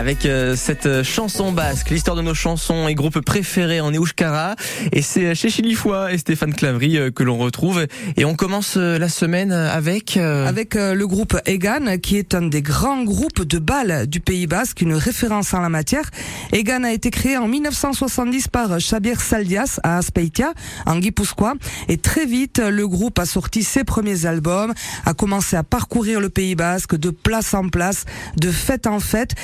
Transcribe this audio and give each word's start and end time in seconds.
avec 0.00 0.24
euh, 0.24 0.56
cette 0.56 1.02
chanson 1.02 1.52
basque, 1.52 1.90
l'histoire 1.90 2.16
de 2.16 2.22
nos 2.22 2.32
chansons 2.32 2.88
et 2.88 2.94
groupes 2.94 3.20
préférés 3.20 3.82
en 3.82 3.92
Euskara. 3.92 4.56
Et 4.92 5.02
c'est 5.02 5.34
chez 5.34 5.50
Chilifoy 5.50 6.14
et 6.14 6.16
Stéphane 6.16 6.54
Clavry 6.54 6.96
euh, 6.96 7.10
que 7.10 7.22
l'on 7.22 7.36
retrouve. 7.36 7.86
Et 8.16 8.24
on 8.24 8.34
commence 8.34 8.78
euh, 8.78 8.98
la 8.98 9.10
semaine 9.10 9.52
avec... 9.52 10.16
Avec 10.16 10.74
le 10.74 11.06
groupe 11.06 11.36
Egan, 11.44 11.98
qui 12.02 12.16
est 12.16 12.34
un 12.34 12.42
des 12.42 12.62
grands 12.62 13.02
groupes 13.02 13.42
de 13.42 13.58
balles 13.58 14.06
du 14.06 14.20
Pays 14.20 14.46
Basque, 14.46 14.80
une 14.80 14.94
référence 14.94 15.52
en 15.52 15.60
la 15.60 15.68
matière. 15.68 16.08
Egan 16.52 16.82
a 16.84 16.92
été 16.92 17.10
créé 17.10 17.36
en 17.36 17.46
1970 17.46 18.48
par 18.48 18.78
Xavier 18.78 19.16
Saldias 19.16 19.80
à 19.82 19.98
Aspeitia, 19.98 20.52
en 20.86 20.98
Guipuscoa. 20.98 21.54
Et 21.88 21.98
très 21.98 22.24
vite, 22.24 22.58
le 22.58 22.88
groupe 22.88 23.18
a 23.18 23.26
sorti 23.26 23.62
ses 23.62 23.84
premiers 23.84 24.24
albums, 24.24 24.72
a 25.04 25.14
commencé 25.14 25.56
à 25.56 25.62
parcourir 25.62 26.20
le 26.20 26.30
Pays 26.30 26.54
Basque 26.54 26.96
de 26.96 27.10
place 27.10 27.52
en 27.54 27.68
place, 27.68 28.06
de 28.36 28.50
fête 28.50 28.86
en 28.86 29.00
fête. 29.00 29.34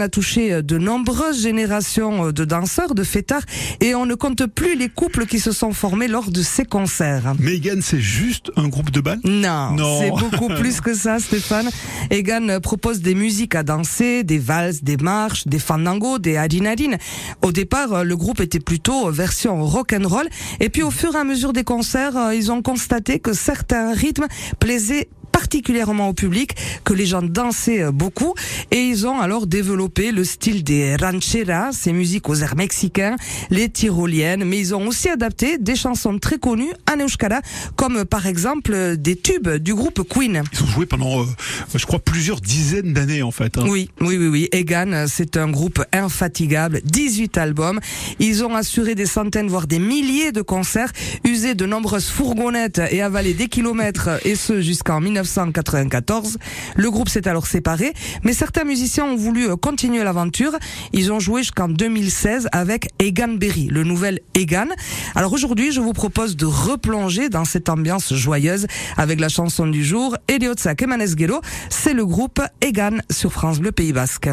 A 0.00 0.08
touché 0.08 0.62
de 0.62 0.78
nombreuses 0.78 1.42
générations 1.42 2.32
de 2.32 2.44
danseurs, 2.44 2.94
de 2.94 3.04
fêtards, 3.04 3.44
et 3.80 3.94
on 3.94 4.06
ne 4.06 4.14
compte 4.14 4.46
plus 4.46 4.76
les 4.76 4.88
couples 4.88 5.26
qui 5.26 5.40
se 5.40 5.52
sont 5.52 5.72
formés 5.72 6.08
lors 6.08 6.30
de 6.30 6.42
ces 6.42 6.64
concerts. 6.64 7.34
Mais 7.38 7.54
Egan, 7.54 7.80
c'est 7.80 8.00
juste 8.00 8.50
un 8.56 8.68
groupe 8.68 8.90
de 8.90 9.00
balles 9.00 9.20
Non, 9.24 9.76
c'est 10.00 10.10
beaucoup 10.10 10.48
plus 10.60 10.80
que 10.80 10.94
ça, 10.94 11.18
Stéphane. 11.18 11.68
Egan 12.10 12.60
propose 12.60 13.00
des 13.00 13.14
musiques 13.14 13.54
à 13.54 13.62
danser, 13.62 14.24
des 14.24 14.38
valses, 14.38 14.82
des 14.82 14.96
marches, 14.96 15.46
des 15.46 15.58
fandangos, 15.58 16.18
des 16.18 16.36
adinadines. 16.36 16.98
Au 17.42 17.52
départ, 17.52 18.04
le 18.04 18.16
groupe 18.16 18.40
était 18.40 18.60
plutôt 18.60 19.10
version 19.10 19.64
rock 19.64 19.92
and 19.92 20.08
roll, 20.08 20.28
et 20.60 20.68
puis 20.68 20.82
au 20.82 20.90
fur 20.90 21.14
et 21.14 21.18
à 21.18 21.24
mesure 21.24 21.52
des 21.52 21.64
concerts, 21.64 22.32
ils 22.32 22.50
ont 22.52 22.62
constaté 22.62 23.18
que 23.18 23.32
certains 23.32 23.92
rythmes 23.92 24.26
plaisaient 24.58 25.08
particulièrement 25.36 26.08
au 26.08 26.14
public, 26.14 26.56
que 26.82 26.94
les 26.94 27.04
gens 27.04 27.20
dansaient 27.20 27.82
euh, 27.82 27.92
beaucoup 27.92 28.32
et 28.70 28.78
ils 28.78 29.06
ont 29.06 29.20
alors 29.20 29.46
développé 29.46 30.10
le 30.10 30.24
style 30.24 30.64
des 30.64 30.96
rancheras, 30.96 31.72
ces 31.72 31.92
musiques 31.92 32.30
aux 32.30 32.36
airs 32.36 32.56
mexicains, 32.56 33.16
les 33.50 33.68
tyroliennes, 33.68 34.44
mais 34.44 34.58
ils 34.58 34.74
ont 34.74 34.86
aussi 34.86 35.10
adapté 35.10 35.58
des 35.58 35.76
chansons 35.76 36.18
très 36.18 36.38
connues 36.38 36.72
en 36.90 37.04
euskara, 37.04 37.42
comme 37.76 38.06
par 38.06 38.26
exemple 38.26 38.72
euh, 38.72 38.96
des 38.96 39.14
tubes 39.14 39.50
du 39.56 39.74
groupe 39.74 40.08
Queen. 40.08 40.42
Ils 40.54 40.62
ont 40.62 40.66
joué 40.68 40.86
pendant, 40.86 41.20
euh, 41.20 41.26
je 41.74 41.84
crois, 41.84 41.98
plusieurs 41.98 42.40
dizaines 42.40 42.94
d'années 42.94 43.22
en 43.22 43.30
fait. 43.30 43.58
Hein. 43.58 43.66
Oui, 43.68 43.90
oui, 44.00 44.16
oui, 44.16 44.28
oui. 44.28 44.48
Egan, 44.52 45.04
c'est 45.06 45.36
un 45.36 45.50
groupe 45.50 45.84
infatigable, 45.92 46.80
18 46.82 47.36
albums. 47.36 47.78
Ils 48.20 48.42
ont 48.42 48.54
assuré 48.54 48.94
des 48.94 49.04
centaines, 49.04 49.48
voire 49.48 49.66
des 49.66 49.80
milliers 49.80 50.32
de 50.32 50.40
concerts, 50.40 50.92
usé 51.24 51.54
de 51.54 51.66
nombreuses 51.66 52.08
fourgonnettes 52.08 52.80
et 52.90 53.02
avalé 53.02 53.34
des 53.34 53.48
kilomètres, 53.48 54.08
et 54.24 54.34
ce 54.34 54.62
jusqu'en 54.62 55.02
19 55.02 55.25
1994. 55.26 56.38
Le 56.76 56.90
groupe 56.90 57.08
s'est 57.08 57.28
alors 57.28 57.46
séparé, 57.46 57.92
mais 58.22 58.32
certains 58.32 58.64
musiciens 58.64 59.04
ont 59.04 59.16
voulu 59.16 59.50
euh, 59.50 59.56
continuer 59.56 60.02
l'aventure. 60.02 60.52
Ils 60.92 61.12
ont 61.12 61.20
joué 61.20 61.42
jusqu'en 61.42 61.68
2016 61.68 62.48
avec 62.52 62.88
Egan 62.98 63.34
Berry, 63.34 63.68
le 63.70 63.84
nouvel 63.84 64.20
Egan. 64.34 64.68
Alors 65.14 65.32
aujourd'hui, 65.32 65.72
je 65.72 65.80
vous 65.80 65.92
propose 65.92 66.36
de 66.36 66.46
replonger 66.46 67.28
dans 67.28 67.44
cette 67.44 67.68
ambiance 67.68 68.14
joyeuse 68.14 68.66
avec 68.96 69.20
la 69.20 69.28
chanson 69.28 69.66
du 69.66 69.84
jour, 69.84 70.16
Eliotzak 70.28 70.82
Emanesgelo. 70.82 71.40
C'est 71.70 71.94
le 71.94 72.06
groupe 72.06 72.40
Egan 72.60 72.98
sur 73.10 73.32
France 73.32 73.58
Bleu 73.58 73.72
Pays 73.72 73.92
Basque. 73.92 74.30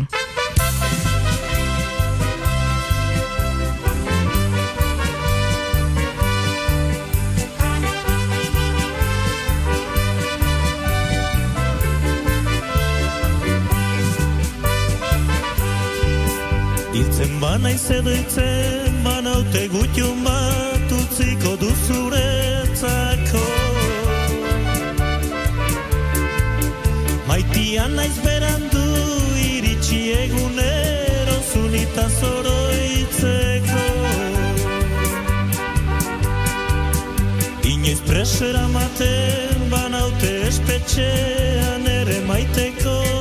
Hiltzen 17.43 17.59
bana 17.59 17.69
izedoitzen, 17.75 19.03
banaute 19.03 19.67
gutxun 19.67 20.23
bat 20.23 20.91
utziko 20.95 21.57
duzuretzako. 21.59 23.43
Maitian 27.27 27.95
naiz 27.95 28.15
berandu 28.23 28.83
iritsi 29.43 29.99
egunero 30.23 31.37
zunita 31.51 32.07
zoroitzeko. 32.19 33.83
Inoiz 37.73 37.99
presera 38.07 38.67
maten 38.67 39.67
banaute 39.73 40.31
espetxean 40.47 41.91
ere 41.99 42.21
maiteko 42.27 43.12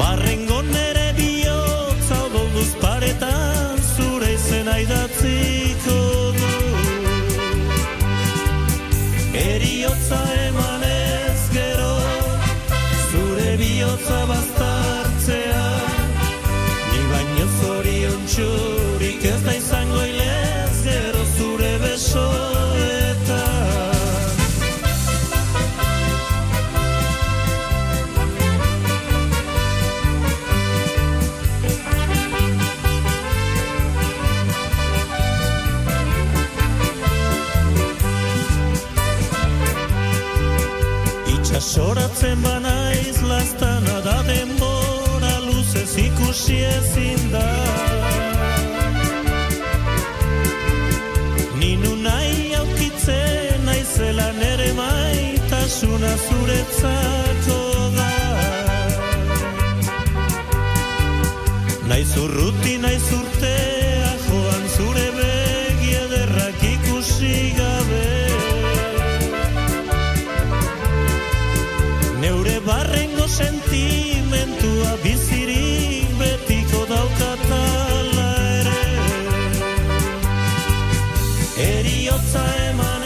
Barrengo 0.00 0.62
nere 0.62 1.08
bihotza 1.16 2.20
golduz 2.32 2.70
paretan 2.80 3.76
zure 3.94 4.32
izena 4.32 4.78
idatziko 4.84 5.98
Eriotza 9.44 10.20
emanen 10.46 11.09
Soratzen 41.58 42.42
banaiz 42.42 43.22
lastana 43.22 44.00
da 44.04 44.22
denbora 44.22 45.34
luzez 45.46 45.96
ikusi 45.98 46.56
ezin 46.76 47.32
da. 47.32 47.46
Ninu 51.58 51.96
nahi 52.06 52.54
aukitzen 52.54 53.64
naizela 53.66 54.32
nere 54.38 54.72
maitasuna 54.72 56.12
zuretzako 56.26 57.60
da 57.96 58.10
Naiz 61.88 62.16
urruti 62.16 62.78
naiz 62.78 63.06
urtea 63.20 64.12
joan 64.26 64.64
zure 64.76 65.09
sentimentua 73.40 74.90
bizirik 75.04 76.08
betiko 76.20 76.80
daukatala 76.92 78.28
ere. 78.58 78.82
Eriotza 81.70 82.44
eman 82.68 82.99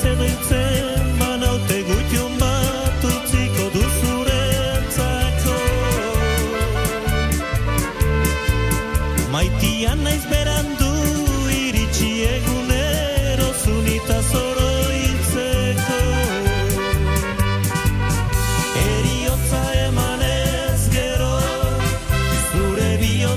Se 0.00 0.14
te 0.14 0.94
en 0.94 1.18
mano 1.18 1.58
te 1.66 1.82
gulto 1.82 2.28
más 2.38 3.00
tu 3.00 3.08
pico 3.32 3.64
dulzurenza 3.74 5.08
so 5.42 5.56
Maitya 9.32 9.96
na 9.96 10.10
esperando 10.12 10.86
y 11.50 11.72
riciego 11.72 12.54
negro 12.68 13.46
unita 13.78 14.22
soro 14.22 14.68
insecto 15.10 15.98
Erio 18.98 19.32
te 19.50 19.90
maneras 19.90 20.80
quiero 20.92 21.30
tu 22.52 22.62
revio 22.76 23.30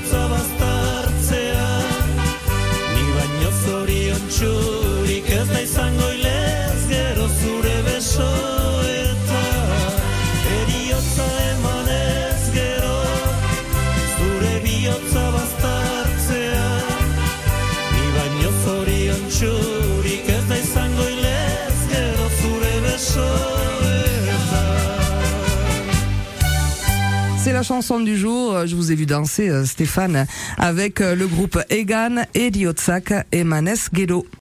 la 27.53 27.63
chanson 27.63 27.99
du 27.99 28.17
jour. 28.17 28.65
Je 28.65 28.75
vous 28.75 28.91
ai 28.91 28.95
vu 28.95 29.05
danser, 29.05 29.49
euh, 29.49 29.65
Stéphane, 29.65 30.25
avec 30.57 31.01
euh, 31.01 31.15
le 31.15 31.27
groupe 31.27 31.59
Egan, 31.69 32.23
Ediotsak 32.33 33.13
et 33.31 33.43
Manes 33.43 33.75
Guedo. 33.93 34.25